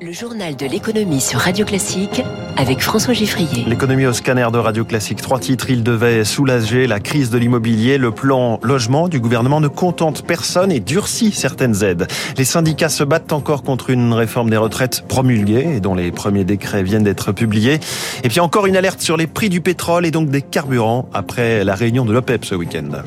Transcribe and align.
Le 0.00 0.12
journal 0.12 0.54
de 0.54 0.64
l'économie 0.64 1.20
sur 1.20 1.40
Radio 1.40 1.66
Classique 1.66 2.22
avec 2.56 2.80
François 2.80 3.14
Giffrier. 3.14 3.64
L'économie 3.66 4.06
au 4.06 4.12
scanner 4.12 4.46
de 4.52 4.58
Radio 4.58 4.84
Classique. 4.84 5.20
Trois 5.20 5.40
titres. 5.40 5.70
Il 5.70 5.82
devait 5.82 6.24
soulager 6.24 6.86
la 6.86 7.00
crise 7.00 7.30
de 7.30 7.38
l'immobilier. 7.38 7.98
Le 7.98 8.12
plan 8.12 8.60
logement 8.62 9.08
du 9.08 9.18
gouvernement 9.18 9.60
ne 9.60 9.66
contente 9.66 10.24
personne 10.24 10.70
et 10.70 10.78
durcit 10.78 11.32
certaines 11.32 11.82
aides. 11.82 12.06
Les 12.36 12.44
syndicats 12.44 12.90
se 12.90 13.02
battent 13.02 13.32
encore 13.32 13.64
contre 13.64 13.90
une 13.90 14.12
réforme 14.12 14.50
des 14.50 14.56
retraites 14.56 15.02
promulguée 15.08 15.66
et 15.76 15.80
dont 15.80 15.96
les 15.96 16.12
premiers 16.12 16.44
décrets 16.44 16.84
viennent 16.84 17.02
d'être 17.02 17.32
publiés. 17.32 17.80
Et 18.22 18.28
puis 18.28 18.38
encore 18.38 18.66
une 18.66 18.76
alerte 18.76 19.00
sur 19.00 19.16
les 19.16 19.26
prix 19.26 19.48
du 19.48 19.60
pétrole 19.60 20.06
et 20.06 20.12
donc 20.12 20.30
des 20.30 20.42
carburants 20.42 21.08
après 21.12 21.64
la 21.64 21.74
réunion 21.74 22.04
de 22.04 22.12
l'OPEP 22.12 22.44
ce 22.44 22.54
week-end. 22.54 23.02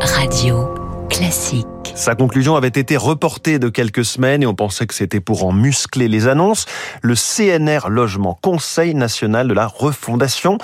Radio 0.00 0.74
Classique. 1.08 1.77
Sa 1.98 2.14
conclusion 2.14 2.54
avait 2.54 2.68
été 2.68 2.96
reportée 2.96 3.58
de 3.58 3.68
quelques 3.68 4.04
semaines 4.04 4.44
et 4.44 4.46
on 4.46 4.54
pensait 4.54 4.86
que 4.86 4.94
c'était 4.94 5.18
pour 5.18 5.44
en 5.44 5.50
muscler 5.50 6.06
les 6.06 6.28
annonces. 6.28 6.64
Le 7.02 7.16
CNR 7.16 7.88
Logement, 7.88 8.38
Conseil 8.40 8.94
national 8.94 9.48
de 9.48 9.52
la 9.52 9.66
refondation, 9.66 10.58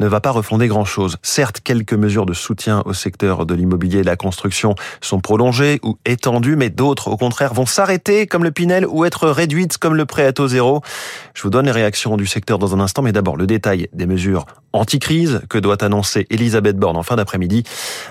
ne 0.00 0.08
va 0.08 0.20
pas 0.20 0.32
refonder 0.32 0.66
grand-chose. 0.66 1.16
Certes, 1.22 1.60
quelques 1.62 1.92
mesures 1.92 2.26
de 2.26 2.32
soutien 2.32 2.82
au 2.86 2.92
secteur 2.92 3.46
de 3.46 3.54
l'immobilier 3.54 4.00
et 4.00 4.02
de 4.02 4.06
la 4.06 4.16
construction 4.16 4.74
sont 5.00 5.20
prolongées 5.20 5.78
ou 5.84 5.96
étendues, 6.06 6.56
mais 6.56 6.70
d'autres, 6.70 7.06
au 7.06 7.16
contraire, 7.16 7.54
vont 7.54 7.66
s'arrêter 7.66 8.26
comme 8.26 8.42
le 8.42 8.50
Pinel 8.50 8.84
ou 8.84 9.04
être 9.04 9.28
réduites 9.28 9.78
comme 9.78 9.94
le 9.94 10.06
prêt 10.06 10.26
à 10.26 10.32
taux 10.32 10.48
zéro. 10.48 10.82
Je 11.34 11.42
vous 11.44 11.50
donne 11.50 11.66
les 11.66 11.72
réactions 11.72 12.16
du 12.16 12.26
secteur 12.26 12.58
dans 12.58 12.74
un 12.74 12.80
instant, 12.80 13.02
mais 13.02 13.12
d'abord 13.12 13.36
le 13.36 13.46
détail 13.46 13.88
des 13.92 14.06
mesures 14.06 14.44
anti-crise 14.72 15.42
que 15.48 15.58
doit 15.58 15.84
annoncer 15.84 16.26
Elisabeth 16.30 16.76
Borne 16.76 16.96
en 16.96 17.04
fin 17.04 17.14
d'après-midi 17.14 17.62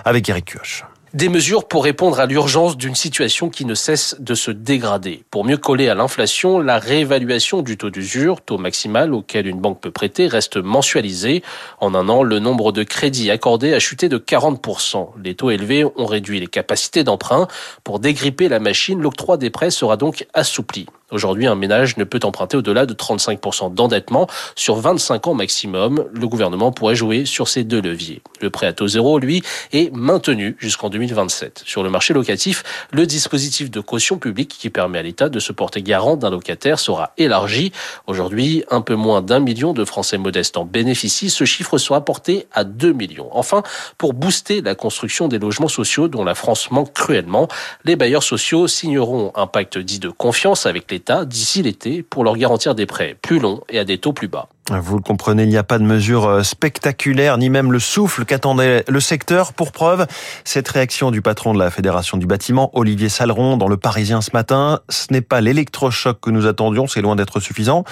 avec 0.05 0.29
Eric 0.29 0.45
Kioch. 0.45 0.88
Des 1.16 1.27
mesures 1.27 1.68
pour 1.68 1.86
répondre 1.86 2.20
à 2.20 2.27
l'urgence 2.27 2.77
d'une 2.77 2.94
situation 2.94 3.49
qui 3.49 3.66
ne 3.66 3.73
cesse 3.73 4.16
de 4.20 4.36
se 4.36 4.52
dégrader. 4.52 5.23
Pour 5.32 5.44
mieux 5.44 5.58
coller 5.58 5.90
à 5.90 5.95
l'inflation, 5.95 6.59
la 6.59 6.77
réévaluation 6.77 7.63
du 7.63 7.77
taux 7.77 7.90
d'usure, 7.90 8.41
taux 8.41 8.59
maximal 8.59 9.16
auquel 9.16 9.48
une 9.48 9.59
banque 9.59 9.82
peut 9.82 9.90
prêter, 9.90 10.27
reste 10.27 10.57
mensualisée. 10.57 11.41
En 11.79 11.96
un 11.96 12.10
an, 12.10 12.21
le 12.21 12.38
nombre 12.38 12.71
de 12.71 12.84
crédits 12.84 13.32
accordés 13.32 13.74
a 13.74 13.79
chuté 13.79 14.07
de 14.07 14.20
40%. 14.20 15.10
Les 15.24 15.34
taux 15.34 15.49
élevés 15.49 15.84
ont 15.84 16.05
réduit 16.05 16.40
les 16.40 16.48
capacités 16.48 17.04
d'emprunt. 17.04 17.48
Pour 17.84 17.98
dégripper 17.98 18.48
la 18.48 18.60
machine, 18.60 19.01
l'octroi 19.01 19.38
des 19.38 19.49
prêts 19.49 19.71
sera 19.71 19.98
donc 19.98 20.27
assoupli. 20.35 20.85
Aujourd'hui, 21.12 21.48
un 21.48 21.55
ménage 21.55 21.98
ne 21.98 22.04
peut 22.04 22.20
emprunter 22.24 22.57
au-delà 22.57 22.85
de 22.85 22.93
35% 22.93 23.74
d'endettement 23.74 24.27
sur 24.55 24.76
25 24.76 25.27
ans 25.27 25.34
maximum. 25.34 26.05
Le 26.13 26.27
gouvernement 26.27 26.71
pourrait 26.71 26.96
jouer 26.96 27.26
sur 27.26 27.48
ces 27.48 27.63
deux 27.63 27.82
leviers. 27.82 28.21
Le 28.41 28.49
prêt 28.49 28.68
à 28.68 28.74
taux 28.74 28.88
zéro, 28.88 29.18
lui, 29.18 29.41
est 29.74 29.93
maintenu 29.96 30.55
jusqu'en 30.60 30.90
2027. 30.90 31.63
Sur 31.66 31.84
le 31.84 31.90
marché 31.90 32.13
locatif, 32.13 32.63
le 32.91 33.05
dispositif 33.07 33.71
de 33.71 33.79
caution 33.79 34.18
publique 34.20 34.55
qui 34.60 34.70
permet 34.70 34.99
à 34.99 35.01
l'État 35.01 35.29
de 35.29 35.40
se 35.40 35.51
porter 35.51 35.82
garant 35.82 36.16
d'un 36.16 36.29
locataire 36.29 36.77
sera 36.79 37.12
élargi. 37.18 37.71
Aujourd'hui, 38.05 38.63
un 38.70 38.82
peu 38.82 38.96
moins 38.96 39.21
d'un 39.21 39.40
million 39.40 39.73
de 39.73 39.85
Français 39.85 40.18
modestes 40.18 40.57
en 40.57 40.66
bénéficient. 40.66 41.29
Ce 41.29 41.44
chiffre 41.44 41.77
sera 41.77 42.05
porté 42.05 42.46
à 42.54 42.63
2 42.63 42.94
millions. 42.94 43.29
Enfin, 43.32 43.63
pour 43.98 44.13
booster 44.13 44.62
la 44.62 44.76
construction 44.76 45.27
des 45.27 45.40
logements 45.40 45.68
sociaux 45.68 46.07
dont 46.07 46.23
la 46.23 46.35
France 46.35 46.70
manque 46.70 46.94
cruellement, 46.94 47.48
les 47.84 47.96
bailleurs 47.96 48.23
sociaux 48.23 48.68
signeront 48.68 49.32
un 49.35 49.48
pacte 49.48 49.77
dit 49.77 49.99
de 49.99 50.10
confiance 50.10 50.66
avec 50.66 50.91
les 50.91 50.98
d'ici 51.25 51.63
l'été 51.63 52.03
pour 52.03 52.23
leur 52.23 52.37
garantir 52.37 52.75
des 52.75 52.85
prêts 52.85 53.17
plus 53.21 53.39
longs 53.39 53.61
et 53.69 53.79
à 53.79 53.85
des 53.85 53.97
taux 53.97 54.13
plus 54.13 54.27
bas. 54.27 54.49
Vous 54.71 54.98
le 54.98 55.01
comprenez, 55.01 55.43
il 55.43 55.49
n'y 55.49 55.57
a 55.57 55.63
pas 55.63 55.79
de 55.79 55.84
mesure 55.84 56.27
euh, 56.27 56.43
spectaculaire, 56.43 57.37
ni 57.37 57.49
même 57.49 57.71
le 57.71 57.79
souffle 57.79 58.25
qu'attendait 58.25 58.84
le 58.87 58.99
secteur. 58.99 59.53
Pour 59.53 59.71
preuve, 59.71 60.05
cette 60.43 60.67
réaction 60.67 61.09
du 61.09 61.21
patron 61.21 61.53
de 61.53 61.59
la 61.59 61.71
Fédération 61.71 62.17
du 62.17 62.27
bâtiment, 62.27 62.70
Olivier 62.73 63.09
Saleron, 63.09 63.57
dans 63.57 63.67
le 63.67 63.77
Parisien 63.77 64.22
ce 64.22 64.29
matin, 64.34 64.79
ce 64.89 65.07
n'est 65.11 65.22
pas 65.22 65.41
l'électrochoc 65.41 66.19
que 66.19 66.29
nous 66.29 66.45
attendions, 66.45 66.88
c'est 66.88 67.01
loin 67.01 67.16
d'être 67.16 67.39
suffisant. 67.39 67.84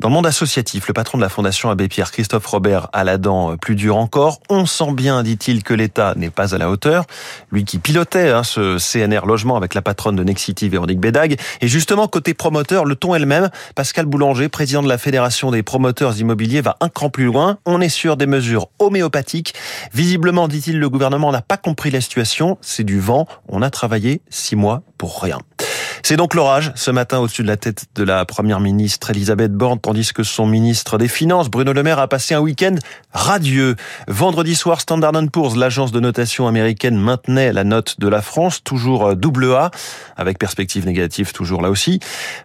Dans 0.00 0.08
le 0.08 0.14
monde 0.14 0.26
associatif, 0.26 0.86
le 0.88 0.94
patron 0.94 1.18
de 1.18 1.22
la 1.22 1.28
Fondation 1.28 1.70
Abbé 1.70 1.88
Pierre, 1.88 2.10
Christophe 2.10 2.46
Robert, 2.46 2.88
a 2.92 3.04
la 3.04 3.16
dent 3.18 3.52
euh, 3.52 3.56
plus 3.56 3.74
dure 3.74 3.96
encore. 3.96 4.40
On 4.48 4.66
sent 4.66 4.92
bien, 4.92 5.22
dit-il, 5.22 5.62
que 5.62 5.74
l'État 5.74 6.14
n'est 6.16 6.30
pas 6.30 6.54
à 6.54 6.58
la 6.58 6.70
hauteur. 6.70 7.04
Lui 7.50 7.64
qui 7.64 7.78
pilotait 7.78 8.30
hein, 8.30 8.44
ce 8.44 8.76
CNR 8.78 9.26
logement 9.26 9.56
avec 9.56 9.74
la 9.74 9.82
patronne 9.82 10.16
de 10.16 10.22
Nexity, 10.22 10.68
Véronique 10.68 11.00
Bédag. 11.00 11.36
Et 11.60 11.68
justement, 11.68 12.06
côté 12.06 12.34
promoteur, 12.34 12.84
le 12.84 12.96
ton 12.96 13.14
elle-même, 13.14 13.50
Pascal 13.74 14.06
Boulanger, 14.06 14.48
président 14.48 14.82
de 14.82 14.88
la 14.88 14.98
Fédération 14.98 15.50
des 15.50 15.62
promoteurs 15.62 16.03
immobiliers 16.12 16.60
va 16.60 16.76
un 16.80 16.88
cran 16.88 17.10
plus 17.10 17.24
loin. 17.24 17.58
On 17.66 17.80
est 17.80 17.88
sur 17.88 18.16
des 18.16 18.26
mesures 18.26 18.68
homéopathiques. 18.78 19.54
Visiblement, 19.92 20.48
dit-il, 20.48 20.78
le 20.78 20.88
gouvernement 20.88 21.32
n'a 21.32 21.42
pas 21.42 21.56
compris 21.56 21.90
la 21.90 22.00
situation. 22.00 22.58
C'est 22.60 22.84
du 22.84 23.00
vent. 23.00 23.26
On 23.48 23.62
a 23.62 23.70
travaillé 23.70 24.20
six 24.30 24.56
mois 24.56 24.82
pour 24.98 25.22
rien. 25.22 25.38
C'est 26.06 26.18
donc 26.18 26.34
l'orage 26.34 26.70
ce 26.74 26.90
matin 26.90 27.20
au-dessus 27.20 27.40
de 27.44 27.46
la 27.46 27.56
tête 27.56 27.86
de 27.94 28.04
la 28.04 28.26
première 28.26 28.60
ministre 28.60 29.08
Elisabeth 29.08 29.54
Borne, 29.54 29.80
tandis 29.80 30.12
que 30.12 30.22
son 30.22 30.44
ministre 30.44 30.98
des 30.98 31.08
Finances, 31.08 31.48
Bruno 31.48 31.72
Le 31.72 31.82
Maire, 31.82 31.98
a 31.98 32.08
passé 32.08 32.34
un 32.34 32.40
week-end 32.40 32.74
radieux. 33.14 33.74
Vendredi 34.06 34.54
soir, 34.54 34.82
Standard 34.82 35.14
Poor's, 35.32 35.56
l'agence 35.56 35.92
de 35.92 36.00
notation 36.00 36.46
américaine, 36.46 36.98
maintenait 36.98 37.54
la 37.54 37.64
note 37.64 37.98
de 38.00 38.08
la 38.08 38.20
France, 38.20 38.62
toujours 38.62 39.16
double 39.16 39.50
A, 39.54 39.70
avec 40.18 40.38
perspective 40.38 40.84
négative 40.84 41.32
toujours 41.32 41.62
là 41.62 41.70
aussi. 41.70 42.00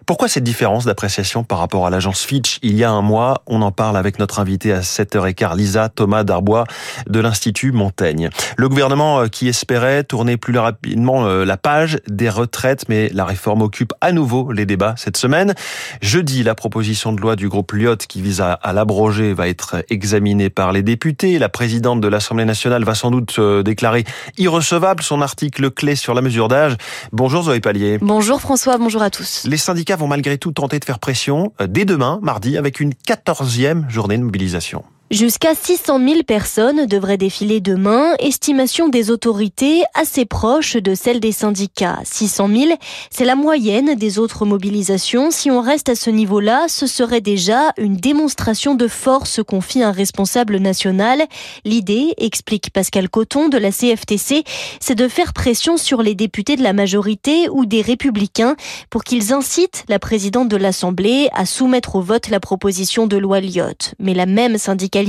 Pourquoi 0.06 0.28
cette 0.28 0.44
différence 0.44 0.86
d'appréciation 0.86 1.44
par 1.44 1.58
rapport 1.58 1.86
à 1.86 1.90
l'agence 1.90 2.22
Fitch 2.22 2.60
il 2.62 2.78
y 2.78 2.84
a 2.84 2.90
un 2.90 3.02
mois? 3.02 3.42
On 3.46 3.60
en 3.60 3.72
parle 3.72 3.98
avec 3.98 4.18
notre 4.18 4.38
invité 4.38 4.72
à 4.72 4.80
7h15, 4.80 5.54
Lisa 5.54 5.90
Thomas 5.90 6.24
Darbois 6.24 6.64
de 7.06 7.20
l'Institut 7.20 7.72
Montaigne. 7.72 8.30
Le 8.56 8.70
gouvernement 8.70 9.20
euh, 9.20 9.26
qui 9.26 9.48
espérait 9.48 10.02
tourner 10.02 10.38
plus 10.38 10.56
rapidement 10.56 11.26
euh, 11.26 11.44
la 11.44 11.58
page 11.58 11.98
des 12.08 12.30
retraites, 12.30 12.88
mais 12.88 13.10
la 13.10 13.26
réforme 13.26 13.49
occupe 13.58 13.92
à 14.00 14.12
nouveau 14.12 14.52
les 14.52 14.66
débats 14.66 14.94
cette 14.96 15.16
semaine. 15.16 15.54
Jeudi, 16.02 16.42
la 16.42 16.54
proposition 16.54 17.12
de 17.12 17.20
loi 17.20 17.36
du 17.36 17.48
groupe 17.48 17.72
Lyot 17.72 17.96
qui 17.96 18.20
vise 18.22 18.40
à, 18.40 18.58
l'abroger 18.72 19.32
va 19.32 19.48
être 19.48 19.84
examinée 19.88 20.50
par 20.50 20.72
les 20.72 20.82
députés. 20.82 21.38
La 21.38 21.48
présidente 21.48 22.00
de 22.00 22.08
l'Assemblée 22.08 22.44
nationale 22.44 22.84
va 22.84 22.94
sans 22.94 23.10
doute 23.10 23.36
euh, 23.38 23.62
déclarer 23.62 24.04
irrecevable 24.38 25.02
son 25.02 25.22
article 25.22 25.70
clé 25.70 25.96
sur 25.96 26.14
la 26.14 26.22
mesure 26.22 26.48
d'âge. 26.48 26.76
Bonjour 27.12 27.42
Zoé 27.44 27.60
Pallier. 27.60 27.98
Bonjour 28.00 28.40
François, 28.40 28.78
bonjour 28.78 29.02
à 29.02 29.10
tous. 29.10 29.44
Les 29.46 29.56
syndicats 29.56 29.96
vont 29.96 30.08
malgré 30.08 30.38
tout 30.38 30.52
tenter 30.52 30.78
de 30.78 30.84
faire 30.84 30.98
pression 30.98 31.52
euh, 31.60 31.66
dès 31.66 31.84
demain, 31.84 32.18
mardi, 32.22 32.56
avec 32.56 32.80
une 32.80 32.94
quatorzième 32.94 33.86
journée 33.88 34.18
de 34.18 34.22
mobilisation. 34.22 34.84
Jusqu'à 35.10 35.56
600 35.56 35.98
000 35.98 36.22
personnes 36.22 36.86
devraient 36.86 37.16
défiler 37.16 37.60
demain, 37.60 38.14
estimation 38.20 38.88
des 38.88 39.10
autorités 39.10 39.82
assez 39.94 40.24
proche 40.24 40.76
de 40.76 40.94
celle 40.94 41.18
des 41.18 41.32
syndicats. 41.32 41.98
600 42.04 42.48
000, 42.48 42.70
c'est 43.10 43.24
la 43.24 43.34
moyenne 43.34 43.96
des 43.96 44.20
autres 44.20 44.46
mobilisations. 44.46 45.32
Si 45.32 45.50
on 45.50 45.62
reste 45.62 45.88
à 45.88 45.96
ce 45.96 46.10
niveau-là, 46.10 46.66
ce 46.68 46.86
serait 46.86 47.20
déjà 47.20 47.72
une 47.76 47.96
démonstration 47.96 48.76
de 48.76 48.86
force, 48.86 49.40
confie 49.42 49.82
un 49.82 49.90
responsable 49.90 50.58
national. 50.58 51.26
L'idée, 51.64 52.14
explique 52.16 52.70
Pascal 52.72 53.08
Coton 53.08 53.48
de 53.48 53.58
la 53.58 53.72
CFTC, 53.72 54.44
c'est 54.78 54.94
de 54.94 55.08
faire 55.08 55.32
pression 55.32 55.76
sur 55.76 56.02
les 56.02 56.14
députés 56.14 56.54
de 56.54 56.62
la 56.62 56.72
majorité 56.72 57.48
ou 57.50 57.66
des 57.66 57.82
républicains 57.82 58.54
pour 58.90 59.02
qu'ils 59.02 59.32
incitent 59.32 59.82
la 59.88 59.98
présidente 59.98 60.48
de 60.48 60.56
l'Assemblée 60.56 61.28
à 61.32 61.46
soumettre 61.46 61.96
au 61.96 62.00
vote 62.00 62.28
la 62.28 62.38
proposition 62.38 63.08
de 63.08 63.16
loi 63.16 63.40
Lyotte. 63.40 63.96
Mais 63.98 64.14
la 64.14 64.26
même 64.26 64.56
syndicale 64.56 64.99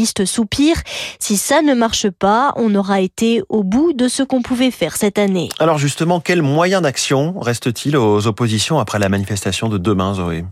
Si 1.20 1.38
ça 1.38 1.62
ne 1.62 1.74
marche 1.74 2.10
pas, 2.10 2.54
on 2.56 2.74
aura 2.76 3.02
été 3.02 3.42
au 3.50 3.64
bout 3.64 3.94
de 3.94 4.08
ce 4.08 4.24
qu'on 4.24 4.42
pouvait 4.42 4.72
faire 4.72 4.96
cette 4.96 5.18
année. 5.18 5.50
Alors 5.60 5.78
justement, 5.78 6.20
quels 6.20 6.42
moyens 6.42 6.82
d'action 6.82 7.40
reste-t-il 7.40 7.98
aux 7.98 8.28
oppositions 8.28 8.80
après 8.80 9.00
la 9.00 9.10
manifestation 9.10 9.70
de 9.70 9.78
demain, 9.78 10.14
Zoé? 10.14 10.46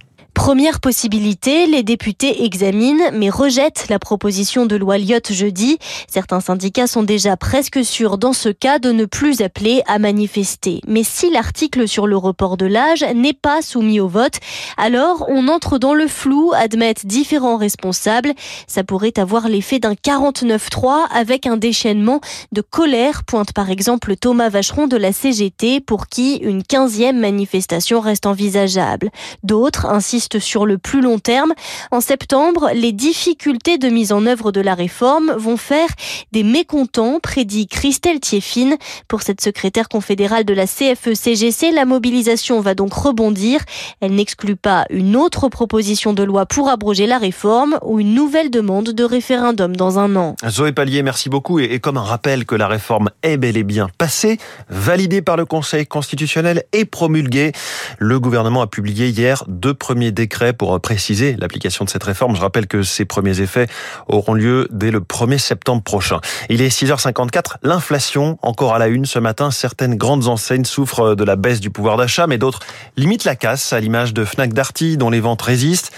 Première 0.49 0.79
possibilité, 0.79 1.67
les 1.67 1.83
députés 1.83 2.43
examinent 2.43 3.11
mais 3.13 3.29
rejettent 3.29 3.85
la 3.87 3.99
proposition 3.99 4.65
de 4.65 4.75
loi 4.75 4.97
Lyotte 4.97 5.31
jeudi. 5.31 5.77
Certains 6.07 6.39
syndicats 6.39 6.87
sont 6.87 7.03
déjà 7.03 7.37
presque 7.37 7.85
sûrs 7.85 8.17
dans 8.17 8.33
ce 8.33 8.49
cas 8.49 8.79
de 8.79 8.91
ne 8.91 9.05
plus 9.05 9.41
appeler 9.41 9.83
à 9.85 9.99
manifester. 9.99 10.81
Mais 10.87 11.03
si 11.03 11.29
l'article 11.29 11.87
sur 11.87 12.07
le 12.07 12.17
report 12.17 12.57
de 12.57 12.65
l'âge 12.65 13.05
n'est 13.13 13.33
pas 13.33 13.61
soumis 13.61 13.99
au 13.99 14.07
vote, 14.07 14.39
alors 14.75 15.27
on 15.29 15.49
entre 15.49 15.77
dans 15.77 15.93
le 15.93 16.07
flou, 16.07 16.51
admettent 16.55 17.05
différents 17.05 17.57
responsables. 17.57 18.33
Ça 18.65 18.83
pourrait 18.83 19.19
avoir 19.19 19.49
l'effet 19.49 19.77
d'un 19.77 19.93
49-3 19.93 21.09
avec 21.13 21.45
un 21.45 21.57
déchaînement 21.57 22.21
de 22.53 22.61
colère, 22.61 23.23
pointe 23.23 23.53
par 23.53 23.69
exemple 23.69 24.15
Thomas 24.15 24.49
Vacheron 24.49 24.87
de 24.87 24.97
la 24.97 25.13
CGT 25.13 25.79
pour 25.79 26.07
qui 26.07 26.37
une 26.37 26.63
15e 26.63 27.19
manifestation 27.19 27.99
reste 27.99 28.25
envisageable. 28.25 29.11
D'autres 29.43 29.85
insistent 29.85 30.38
sur 30.39 30.65
le 30.65 30.77
plus 30.77 31.01
long 31.01 31.19
terme. 31.19 31.53
En 31.91 32.01
septembre, 32.01 32.69
les 32.73 32.91
difficultés 32.91 33.77
de 33.77 33.89
mise 33.89 34.11
en 34.11 34.25
œuvre 34.25 34.51
de 34.51 34.61
la 34.61 34.75
réforme 34.75 35.31
vont 35.37 35.57
faire 35.57 35.89
des 36.31 36.43
mécontents, 36.43 37.19
prédit 37.19 37.67
Christelle 37.67 38.19
Thieffine. 38.19 38.77
Pour 39.07 39.21
cette 39.21 39.41
secrétaire 39.41 39.89
confédérale 39.89 40.45
de 40.45 40.53
la 40.53 40.65
CFE-CGC, 40.65 41.71
la 41.71 41.85
mobilisation 41.85 42.61
va 42.61 42.75
donc 42.75 42.93
rebondir. 42.93 43.61
Elle 44.01 44.13
n'exclut 44.15 44.55
pas 44.55 44.85
une 44.89 45.15
autre 45.15 45.49
proposition 45.49 46.13
de 46.13 46.23
loi 46.23 46.45
pour 46.45 46.69
abroger 46.69 47.07
la 47.07 47.17
réforme 47.17 47.77
ou 47.83 47.99
une 47.99 48.13
nouvelle 48.13 48.49
demande 48.49 48.89
de 48.89 49.03
référendum 49.03 49.75
dans 49.75 49.99
un 49.99 50.15
an. 50.15 50.35
Zoé 50.47 50.71
Pallier, 50.71 51.03
merci 51.03 51.29
beaucoup. 51.29 51.59
Et 51.59 51.79
comme 51.79 51.97
un 51.97 52.03
rappel 52.03 52.45
que 52.45 52.55
la 52.55 52.67
réforme 52.67 53.09
est 53.23 53.37
bel 53.37 53.57
et 53.57 53.63
bien 53.63 53.89
passée, 53.97 54.37
validée 54.69 55.21
par 55.21 55.37
le 55.37 55.45
Conseil 55.45 55.85
constitutionnel 55.85 56.63
et 56.73 56.85
promulguée, 56.85 57.51
le 57.97 58.19
gouvernement 58.19 58.61
a 58.61 58.67
publié 58.67 59.09
hier 59.09 59.43
deux 59.47 59.73
premiers 59.73 60.11
décrets 60.19 60.51
pour 60.51 60.79
préciser 60.81 61.37
l'application 61.37 61.85
de 61.85 61.89
cette 61.89 62.03
réforme. 62.03 62.35
Je 62.35 62.41
rappelle 62.41 62.67
que 62.67 62.83
ces 62.83 63.05
premiers 63.05 63.39
effets 63.39 63.67
auront 64.07 64.33
lieu 64.33 64.67
dès 64.69 64.91
le 64.91 64.99
1er 64.99 65.37
septembre 65.37 65.81
prochain. 65.81 66.19
Il 66.49 66.61
est 66.61 66.67
6h54, 66.67 67.55
l'inflation 67.63 68.37
encore 68.41 68.75
à 68.75 68.79
la 68.79 68.87
une 68.87 69.05
ce 69.05 69.17
matin. 69.17 69.49
Certaines 69.49 69.95
grandes 69.95 70.27
enseignes 70.27 70.65
souffrent 70.65 71.15
de 71.15 71.23
la 71.23 71.37
baisse 71.37 71.61
du 71.61 71.69
pouvoir 71.69 71.95
d'achat, 71.95 72.27
mais 72.27 72.37
d'autres 72.37 72.59
limitent 72.97 73.23
la 73.23 73.35
casse, 73.35 73.71
à 73.71 73.79
l'image 73.79 74.13
de 74.13 74.25
Fnac 74.25 74.53
Darty, 74.53 74.97
dont 74.97 75.09
les 75.09 75.21
ventes 75.21 75.41
résistent. 75.41 75.91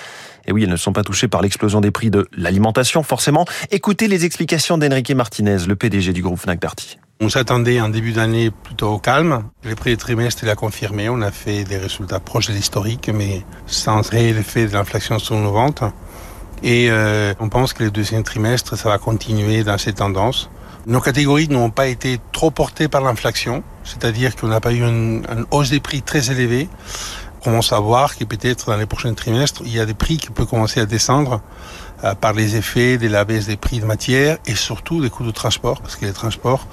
Et 0.45 0.51
oui, 0.51 0.63
elles 0.63 0.69
ne 0.69 0.75
sont 0.75 0.93
pas 0.93 1.03
touchées 1.03 1.27
par 1.27 1.41
l'explosion 1.41 1.81
des 1.81 1.91
prix 1.91 2.09
de 2.09 2.27
l'alimentation, 2.35 3.03
forcément. 3.03 3.45
Écoutez 3.71 4.07
les 4.07 4.25
explications 4.25 4.77
d'Enrique 4.77 5.11
Martinez, 5.11 5.57
le 5.67 5.75
PDG 5.75 6.13
du 6.13 6.21
groupe 6.21 6.39
Fnac 6.39 6.59
Darty. 6.59 6.97
On 7.23 7.29
s'attendait 7.29 7.79
en 7.79 7.89
début 7.89 8.13
d'année 8.13 8.49
plutôt 8.49 8.87
au 8.87 8.97
calme. 8.97 9.43
Le 9.63 9.75
premier 9.75 9.95
trimestre 9.95 10.43
l'a 10.43 10.55
confirmé. 10.55 11.07
On 11.07 11.21
a 11.21 11.29
fait 11.29 11.63
des 11.63 11.77
résultats 11.77 12.19
proches 12.19 12.47
de 12.47 12.53
l'historique, 12.53 13.11
mais 13.13 13.43
sans 13.67 14.01
réel 14.09 14.39
effet 14.39 14.65
de 14.65 14.73
l'inflation 14.73 15.19
sur 15.19 15.35
nos 15.35 15.51
ventes. 15.51 15.83
Et 16.63 16.87
euh, 16.89 17.35
on 17.39 17.47
pense 17.47 17.73
que 17.73 17.83
le 17.83 17.91
deuxième 17.91 18.23
trimestre, 18.23 18.75
ça 18.75 18.89
va 18.89 18.97
continuer 18.97 19.63
dans 19.63 19.77
ces 19.77 19.93
tendances. 19.93 20.49
Nos 20.87 20.99
catégories 20.99 21.47
n'ont 21.47 21.69
pas 21.69 21.85
été 21.85 22.17
trop 22.31 22.49
portées 22.49 22.87
par 22.87 23.01
l'inflation, 23.01 23.61
c'est-à-dire 23.83 24.35
qu'on 24.35 24.47
n'a 24.47 24.59
pas 24.59 24.73
eu 24.73 24.81
une, 24.81 25.23
hausse 25.51 25.69
des 25.69 25.79
prix 25.79 26.01
très 26.01 26.31
élevée. 26.31 26.69
On 27.41 27.45
commence 27.45 27.73
à 27.73 27.79
voir 27.79 28.15
que 28.15 28.23
peut-être 28.23 28.67
dans 28.67 28.77
les 28.77 28.85
prochains 28.85 29.15
trimestres, 29.15 29.63
il 29.65 29.75
y 29.75 29.79
a 29.79 29.87
des 29.87 29.95
prix 29.95 30.17
qui 30.17 30.29
peuvent 30.29 30.45
commencer 30.45 30.79
à 30.79 30.85
descendre 30.85 31.41
euh, 32.03 32.13
par 32.13 32.33
les 32.33 32.55
effets 32.55 32.99
de 32.99 33.07
la 33.07 33.25
baisse 33.25 33.47
des 33.47 33.57
prix 33.57 33.79
de 33.79 33.85
matière 33.85 34.37
et 34.45 34.53
surtout 34.53 35.01
des 35.01 35.09
coûts 35.09 35.23
de 35.23 35.31
transport, 35.31 35.81
parce 35.81 35.95
que 35.95 36.05
les 36.05 36.13
transports, 36.13 36.67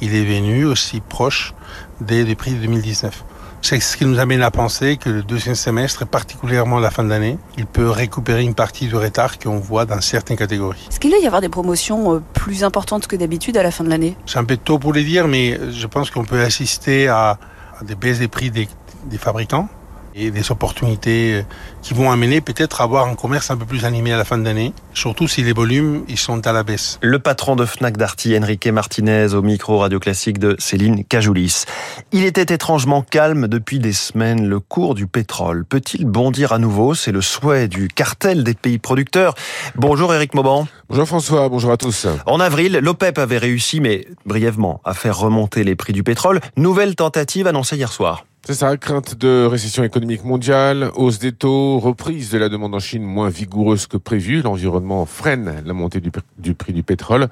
il 0.00 0.14
est 0.14 0.24
venu 0.24 0.64
aussi 0.64 1.02
proche 1.02 1.52
des, 2.00 2.24
des 2.24 2.34
prix 2.36 2.52
de 2.52 2.60
2019. 2.60 3.22
C'est 3.60 3.78
ce 3.80 3.98
qui 3.98 4.06
nous 4.06 4.18
amène 4.18 4.40
à 4.40 4.50
penser 4.50 4.96
que 4.96 5.10
le 5.10 5.22
deuxième 5.22 5.54
semestre, 5.54 6.00
et 6.00 6.06
particulièrement 6.06 6.78
la 6.78 6.90
fin 6.90 7.04
d'année, 7.04 7.36
il 7.58 7.66
peut 7.66 7.90
récupérer 7.90 8.44
une 8.44 8.54
partie 8.54 8.86
du 8.86 8.96
retard 8.96 9.38
qu'on 9.38 9.58
voit 9.58 9.84
dans 9.84 10.00
certaines 10.00 10.38
catégories. 10.38 10.86
Est-ce 10.88 11.00
qu'il 11.00 11.10
va 11.10 11.18
y 11.18 11.26
avoir 11.26 11.42
des 11.42 11.50
promotions 11.50 12.22
plus 12.32 12.64
importantes 12.64 13.06
que 13.06 13.16
d'habitude 13.16 13.58
à 13.58 13.62
la 13.62 13.70
fin 13.70 13.84
de 13.84 13.90
l'année? 13.90 14.16
C'est 14.24 14.38
un 14.38 14.44
peu 14.44 14.56
tôt 14.56 14.78
pour 14.78 14.94
les 14.94 15.04
dire, 15.04 15.28
mais 15.28 15.60
je 15.70 15.86
pense 15.86 16.10
qu'on 16.10 16.24
peut 16.24 16.40
assister 16.40 17.08
à, 17.08 17.38
à 17.78 17.84
des 17.84 17.94
baisses 17.94 18.20
des 18.20 18.28
prix 18.28 18.50
des, 18.50 18.70
des 19.04 19.18
fabricants 19.18 19.68
et 20.16 20.30
des 20.30 20.50
opportunités 20.50 21.44
qui 21.82 21.92
vont 21.94 22.10
amener 22.10 22.40
peut-être 22.40 22.80
à 22.80 22.84
avoir 22.84 23.08
un 23.08 23.14
commerce 23.14 23.50
un 23.50 23.56
peu 23.56 23.64
plus 23.64 23.84
animé 23.84 24.12
à 24.12 24.16
la 24.16 24.24
fin 24.24 24.38
de 24.38 24.44
l'année, 24.44 24.72
surtout 24.94 25.28
si 25.28 25.42
les 25.42 25.52
volumes 25.52 26.04
ils 26.08 26.18
sont 26.18 26.46
à 26.46 26.52
la 26.52 26.62
baisse. 26.62 26.98
Le 27.02 27.18
patron 27.18 27.56
de 27.56 27.66
Fnac 27.66 27.96
Darty, 27.96 28.36
Enrique 28.38 28.66
Martinez, 28.68 29.34
au 29.34 29.42
micro 29.42 29.78
radio 29.78 29.98
classique 29.98 30.38
de 30.38 30.56
Céline 30.58 31.04
Cajoulis. 31.04 31.64
Il 32.12 32.24
était 32.24 32.54
étrangement 32.54 33.02
calme 33.02 33.48
depuis 33.48 33.78
des 33.78 33.92
semaines. 33.92 34.46
Le 34.46 34.60
cours 34.60 34.94
du 34.94 35.06
pétrole 35.06 35.64
peut-il 35.64 36.06
bondir 36.06 36.52
à 36.52 36.58
nouveau? 36.58 36.94
C'est 36.94 37.12
le 37.12 37.20
souhait 37.20 37.68
du 37.68 37.88
cartel 37.88 38.44
des 38.44 38.54
pays 38.54 38.78
producteurs. 38.78 39.34
Bonjour 39.74 40.14
Eric 40.14 40.34
Mauban. 40.34 40.66
Bonjour 40.88 41.06
François, 41.06 41.48
bonjour 41.48 41.72
à 41.72 41.76
tous. 41.76 42.06
En 42.26 42.40
avril, 42.40 42.78
l'OPEP 42.80 43.18
avait 43.18 43.38
réussi, 43.38 43.80
mais 43.80 44.06
brièvement, 44.26 44.80
à 44.84 44.94
faire 44.94 45.18
remonter 45.18 45.64
les 45.64 45.74
prix 45.74 45.92
du 45.92 46.02
pétrole. 46.02 46.40
Nouvelle 46.56 46.94
tentative 46.94 47.46
annoncée 47.46 47.76
hier 47.76 47.90
soir. 47.90 48.24
C'est 48.46 48.52
ça, 48.52 48.76
crainte 48.76 49.14
de 49.14 49.46
récession 49.46 49.84
économique 49.84 50.22
mondiale, 50.22 50.90
hausse 50.96 51.18
des 51.18 51.32
taux, 51.32 51.78
reprise 51.78 52.30
de 52.30 52.36
la 52.36 52.50
demande 52.50 52.74
en 52.74 52.78
Chine 52.78 53.02
moins 53.02 53.30
vigoureuse 53.30 53.86
que 53.86 53.96
prévu. 53.96 54.42
L'environnement 54.42 55.06
freine 55.06 55.62
la 55.64 55.72
montée 55.72 56.02
du, 56.02 56.10
du, 56.36 56.52
prix 56.52 56.74
du 56.74 56.82
pétrole. 56.82 57.28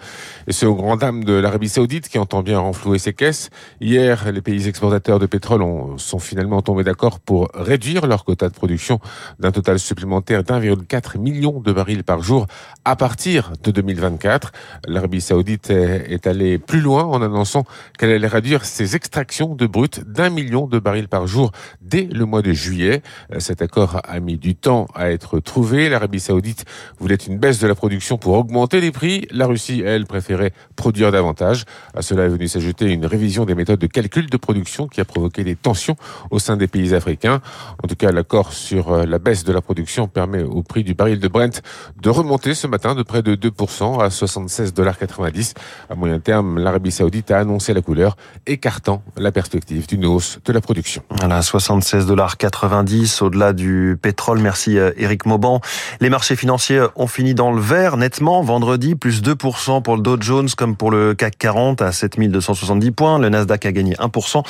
Et 0.47 0.53
c'est 0.53 0.65
au 0.65 0.75
grand 0.75 0.97
dam 0.97 1.23
de 1.23 1.35
l'Arabie 1.35 1.69
Saoudite 1.69 2.09
qui 2.09 2.19
entend 2.19 2.43
bien 2.43 2.61
renflouer 2.61 2.99
ses 2.99 3.13
caisses. 3.13 3.51
Hier, 3.83 4.33
les 4.33 4.41
pays 4.41 4.67
exportateurs 4.67 5.19
de 5.19 5.27
pétrole 5.27 5.61
ont, 5.61 5.99
sont 5.99 6.19
finalement 6.19 6.63
tombés 6.63 6.83
d'accord 6.83 7.21
pour 7.21 7.51
réduire 7.53 8.07
leur 8.07 8.25
quota 8.25 8.49
de 8.49 8.55
production 8.55 8.99
d'un 9.39 9.53
total 9.53 9.79
supplémentaire 9.79 10.45
d'1,4 10.45 11.19
million 11.19 11.61
de 11.61 11.73
barils 11.73 12.05
par 12.05 12.23
jour 12.23 12.47
à 12.85 12.97
partir 12.97 13.53
de 13.63 13.71
2024. 13.71 14.53
L'Arabie 14.87 15.21
Saoudite 15.21 15.71
est, 15.71 16.27
allée 16.27 16.59
plus 16.59 16.81
loin 16.81 17.05
en 17.05 17.23
annonçant 17.23 17.65
qu'elle 17.99 18.11
allait 18.11 18.27
réduire 18.27 18.65
ses 18.65 18.97
extractions 18.97 19.55
de 19.55 19.67
brut 19.67 20.03
d'un 20.07 20.31
million 20.31 20.67
de 20.67 20.79
barils 20.79 21.09
par 21.09 21.27
jour 21.27 21.53
dès 21.81 22.09
le 22.13 22.25
mois 22.25 22.43
de 22.43 22.53
juillet. 22.53 23.03
Cet 23.39 23.63
accord 23.63 24.01
a 24.05 24.21
mis 24.21 24.37
du 24.37 24.55
temps 24.55 24.89
à 24.95 25.11
être 25.11 25.39
trouvé. 25.39 25.89
L'Arabie 25.89 26.21
saoudite 26.21 26.65
voulait 26.99 27.15
une 27.15 27.39
baisse 27.39 27.61
de 27.61 27.67
la 27.67 27.75
production 27.75 28.19
pour 28.19 28.35
augmenter 28.35 28.81
les 28.81 28.91
prix. 28.91 29.27
La 29.31 29.47
Russie, 29.47 29.83
elle, 29.85 30.07
préférait 30.07 30.53
produire 30.75 31.13
davantage. 31.13 31.65
À 31.95 32.03
cela 32.03 32.25
est 32.25 32.29
venu 32.29 32.49
s'ajouter 32.49 32.91
une 32.91 33.07
révision 33.07 33.45
des 33.45 33.55
méthodes 33.55 33.81
de 33.81 33.87
calcul 33.87 34.29
de 34.29 34.37
production 34.37 34.89
qui 34.89 35.01
a 35.01 35.05
provoqué 35.05 35.45
des 35.45 35.57
tensions 35.57 35.97
au 36.31 36.39
sein 36.39 36.57
des 36.57 36.67
pays 36.67 36.95
africains. 36.95 37.41
En 37.83 37.87
tout 37.87 37.97
cas, 37.97 38.11
l'accord 38.11 38.53
sur 38.53 39.07
la 39.07 39.19
baisse 39.19 39.45
de 39.45 39.53
la 39.53 39.61
production 39.61 40.09
permet 40.09 40.43
au 40.43 40.63
prix 40.63 40.83
du 40.83 40.95
baril 40.95 41.21
de 41.21 41.29
Brent 41.29 41.63
de 42.01 42.11
remonter 42.11 42.55
ce 42.55 42.67
matin 42.73 42.95
de 42.95 43.03
près 43.03 43.21
de 43.21 43.37
2% 43.37 44.03
à 44.03 44.09
76,90 44.09 45.53
À 45.91 45.95
moyen 45.95 46.19
terme, 46.21 46.59
l'Arabie 46.59 46.91
saoudite 46.91 47.31
a 47.31 47.39
annoncé 47.39 47.75
la 47.75 47.83
couleur, 47.83 48.17
écartant 48.47 49.03
la 49.19 49.31
perspective 49.31 49.87
d'une 49.87 50.07
hausse 50.07 50.39
de 50.47 50.55
la 50.55 50.63
production. 50.63 51.03
Voilà, 51.11 51.43
76 51.43 52.07
dollars 52.07 52.39
90 52.39 53.21
au-delà 53.21 53.53
du 53.53 53.99
pétrole. 54.01 54.39
Merci 54.39 54.79
Eric 54.97 55.27
Mauban. 55.27 55.61
Les 56.01 56.09
marchés 56.09 56.35
financiers 56.35 56.87
ont 56.97 57.07
fini 57.07 57.35
dans 57.35 57.53
le 57.53 57.61
vert 57.61 57.99
nettement 57.99 58.41
vendredi, 58.43 58.95
plus 58.95 59.23
2% 59.23 59.83
pour 59.83 59.97
le 59.97 60.03
Dow 60.03 60.17
Jones 60.19 60.49
comme 60.57 60.75
pour 60.75 60.91
le 60.91 61.13
CAC 61.13 61.37
40 61.37 61.83
à 61.83 61.93
7270 61.93 62.91
points. 62.93 63.19
Le 63.19 63.29
Nasdaq 63.29 63.67
a 63.67 63.73
gagné 63.73 63.97
1%. 63.97 64.43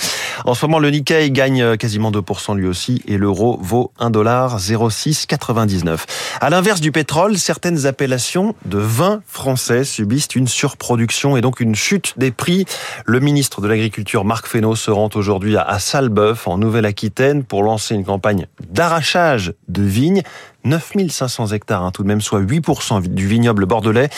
En 0.45 0.55
ce 0.55 0.65
moment, 0.67 0.79
le 0.79 0.91
Nikkei 0.91 1.33
gagne 1.33 1.77
quasiment 1.77 2.13
2% 2.13 2.55
lui 2.55 2.69
aussi 2.69 3.03
et 3.09 3.19
l'euro 3.19 3.59
vaut 3.61 3.91
1 3.99 4.11
dollar 4.11 4.61
0,699. 4.61 6.39
À 6.41 6.51
l'inverse 6.51 6.81
du 6.81 6.93
pétrole, 6.93 7.37
certaines 7.37 7.85
de 8.13 8.77
vins 8.77 9.23
français 9.27 9.85
subissent 9.85 10.35
une 10.35 10.47
surproduction 10.47 11.35
et 11.39 11.41
donc 11.41 11.61
une 11.61 11.75
chute 11.75 12.13
des 12.19 12.31
prix. 12.31 12.67
Le 13.07 13.21
ministre 13.21 13.63
de 13.63 13.69
l'Agriculture, 13.69 14.27
Marc 14.27 14.47
Fesneau, 14.47 14.77
se 14.77 14.91
rend 14.91 15.09
aujourd'hui 15.15 15.57
à 15.57 15.79
Salbeuf, 15.79 16.47
en 16.47 16.59
Nouvelle-Aquitaine, 16.59 17.43
pour 17.43 17.63
lancer 17.63 17.95
une 17.95 18.05
campagne 18.05 18.49
d'arrachage 18.69 19.55
de 19.69 19.83
vignes. 19.83 20.23
9500 20.65 21.49
hectares, 21.49 21.85
hein, 21.85 21.91
tout 21.91 22.03
de 22.03 22.09
même, 22.09 22.21
soit 22.21 22.43
8% 22.43 23.01
du 23.09 23.27
vignoble 23.27 23.65
bordelais 23.65 24.11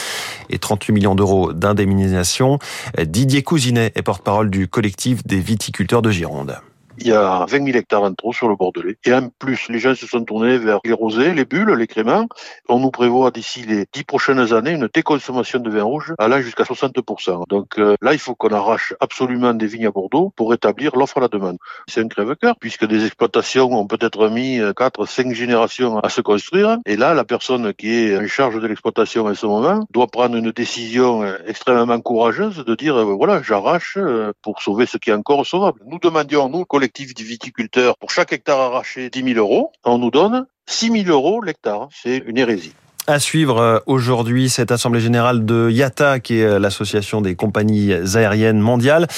et 0.51 0.59
38 0.59 0.93
millions 0.93 1.15
d'euros 1.15 1.53
d'indemnisation. 1.53 2.59
Didier 3.01 3.43
Cousinet 3.43 3.93
est 3.95 4.03
porte-parole 4.03 4.51
du 4.51 4.67
collectif 4.67 5.25
des 5.25 5.39
viticulteurs 5.39 6.03
de 6.03 6.11
Gironde. 6.11 6.59
Il 6.99 7.09
y 7.09 7.13
a 7.13 7.45
20 7.49 7.65
000 7.65 7.77
hectares 7.77 8.03
en 8.03 8.15
trop 8.15 8.33
sur 8.33 8.49
le 8.49 8.57
Bordelais. 8.57 8.97
Et 9.05 9.13
en 9.13 9.29
plus, 9.29 9.69
les 9.69 9.79
gens 9.79 9.95
se 9.95 10.07
sont 10.07 10.25
tournés 10.25 10.59
vers 10.59 10.79
les 10.85 10.93
rosés, 10.93 11.35
les 11.35 11.45
bulles, 11.45 11.71
les 11.71 11.87
créments. 11.87 12.27
On 12.69 12.79
nous 12.79 12.91
prévoit 12.91 13.31
d'ici 13.31 13.63
les 13.63 13.87
10 13.93 14.05
prochaines 14.05 14.53
années 14.53 14.73
une 14.73 14.89
déconsommation 14.93 15.59
de 15.59 15.71
vin 15.71 15.83
rouge 15.83 16.15
allant 16.19 16.41
jusqu'à 16.41 16.63
60%. 16.63 17.49
Donc 17.49 17.79
euh, 17.79 17.97
là, 18.01 18.13
il 18.13 18.19
faut 18.19 18.35
qu'on 18.35 18.51
arrache 18.51 18.95
absolument 19.01 19.55
des 19.55 19.67
vignes 19.67 19.87
à 19.87 19.91
Bordeaux 19.91 20.33
pour 20.37 20.51
rétablir 20.51 20.95
l'offre 20.97 21.19
à 21.19 21.21
la 21.21 21.29
demande. 21.29 21.59
C'est 21.89 22.01
un 22.01 22.09
crève-cœur 22.09 22.55
puisque 22.61 22.87
des 22.87 23.05
exploitations 23.05 23.73
ont 23.73 23.87
peut-être 23.87 24.29
mis 24.29 24.61
4, 24.77 25.07
5 25.07 25.33
générations 25.33 25.99
à 25.99 26.09
se 26.09 26.21
construire. 26.21 26.79
Et 26.87 26.97
là, 26.97 27.13
la 27.15 27.25
personne 27.25 27.75
qui 27.75 27.93
est 27.93 28.17
en 28.17 28.27
charge 28.27 28.61
de 28.61 28.67
l'exploitation 28.67 29.27
à 29.27 29.35
ce 29.35 29.47
moment 29.47 29.85
doit 29.91 30.07
prendre 30.07 30.37
une 30.37 30.53
décision 30.53 31.25
extrêmement 31.47 32.01
courageuse 32.01 32.65
de 32.65 32.75
dire, 32.75 33.05
voilà, 33.05 33.43
j'arrache 33.43 33.99
pour 34.43 34.63
sauver 34.63 34.87
ce 34.87 34.99
qui 34.99 35.11
est 35.11 35.15
encore 35.15 35.45
sauvable. 35.45 35.81
Nous 35.87 35.99
demandions, 35.99 36.49
nous, 36.49 36.65
collectif 36.85 37.15
du 37.15 37.25
viticulteur, 37.25 37.97
pour 37.97 38.11
chaque 38.11 38.35
hectare 38.35 38.61
arraché 38.61 39.09
10 39.09 39.35
000 39.35 39.39
euros, 39.39 39.73
on 39.85 39.97
nous 39.97 40.11
donne 40.11 40.47
6 40.67 41.05
000 41.05 41.09
euros 41.09 41.41
l'hectare. 41.41 41.89
C'est 41.91 42.19
une 42.19 42.37
hérésie. 42.37 42.75
À 43.07 43.19
suivre 43.19 43.83
aujourd'hui 43.85 44.49
cette 44.49 44.73
assemblée 44.73 45.01
générale 45.01 45.45
de 45.45 45.69
IATA, 45.69 46.21
qui 46.21 46.39
est 46.39 46.59
l'association 46.59 47.21
des 47.21 47.35
compagnies 47.35 47.93
aériennes 47.93 48.61
mondiales. 48.61 49.09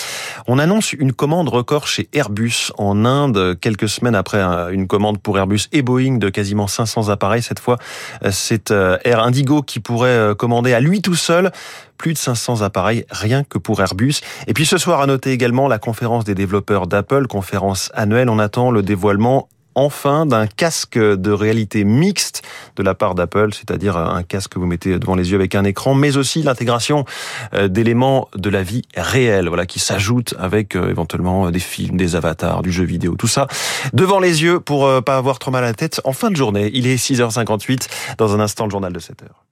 On 0.49 0.59
annonce 0.59 0.93
une 0.93 1.13
commande 1.13 1.49
record 1.49 1.87
chez 1.87 2.09
Airbus 2.13 2.73
en 2.79 3.05
Inde, 3.05 3.57
quelques 3.61 3.89
semaines 3.89 4.17
après 4.17 4.43
une 4.73 4.89
commande 4.89 5.21
pour 5.21 5.39
Airbus 5.39 5.69
et 5.71 5.83
Boeing 5.83 6.19
de 6.19 6.31
quasiment 6.31 6.67
500 6.67 7.11
appareils. 7.11 7.43
Cette 7.43 7.61
fois, 7.61 7.79
c'est 8.33 8.73
Air 8.73 9.23
Indigo 9.23 9.63
qui 9.63 9.79
pourrait 9.79 10.35
commander 10.37 10.75
à 10.75 10.81
lui 10.81 11.01
tout 11.01 11.15
seul 11.15 11.53
plus 11.97 12.13
de 12.13 12.19
500 12.19 12.63
appareils 12.63 13.05
rien 13.13 13.45
que 13.45 13.57
pour 13.57 13.81
Airbus. 13.81 14.15
Et 14.49 14.53
puis 14.53 14.67
ce 14.67 14.79
soir, 14.79 15.01
à 15.01 15.07
noter 15.07 15.31
également 15.31 15.69
la 15.69 15.79
conférence 15.79 16.25
des 16.25 16.35
développeurs 16.35 16.89
d'Apple, 16.89 17.29
conférence 17.29 17.93
annuelle. 17.95 18.31
On 18.31 18.41
attend 18.41 18.73
le 18.73 18.83
dévoilement 18.83 19.49
enfin 19.79 20.25
d'un 20.25 20.47
casque 20.47 20.99
de 20.99 21.31
réalité 21.31 21.85
mixte 21.85 22.43
de 22.77 22.83
la 22.83 22.95
part 22.95 23.15
d'Apple, 23.15 23.53
c'est-à-dire 23.53 23.97
un 23.97 24.23
casque 24.23 24.53
que 24.53 24.59
vous 24.59 24.67
mettez 24.67 24.99
devant 24.99 25.15
les 25.15 25.31
yeux 25.31 25.37
avec 25.37 25.55
un 25.55 25.65
écran, 25.65 25.95
mais 25.95 26.17
aussi 26.17 26.43
l'intégration 26.43 27.05
euh, 27.55 27.69
d'éléments 27.69 28.29
de 28.35 28.51
la 28.51 28.63
vie 28.63 28.83
réelle, 28.97 29.49
voilà, 29.49 29.67
qui 29.67 29.79
s'ajoutent 29.79 30.35
avec 30.39 30.77
euh, 30.77 30.91
éventuellement 30.91 31.51
des 31.51 31.59
films, 31.59 31.97
des 31.97 32.17
avatars, 32.17 32.63
du 32.63 32.73
jeu 32.73 32.85
vidéo, 32.85 33.15
tout 33.17 33.27
ça 33.27 33.47
devant 33.93 34.21
les 34.21 34.43
yeux 34.43 34.61
pour 34.61 34.89
pas 35.05 35.17
avoir 35.17 35.39
trop 35.39 35.51
mal 35.51 35.65
à 35.65 35.69
la 35.69 35.75
tête 35.75 36.01
en 36.05 36.13
fin 36.13 36.31
de 36.31 36.37
journée. 36.37 36.71
Il 36.75 36.87
est 36.87 36.97
6h58 36.97 37.89
dans 38.19 38.35
un 38.35 38.41
instant 38.41 38.65
le 38.65 38.71
journal 38.71 38.93
de 38.93 38.99
7 38.99 39.23
heures. 39.23 39.46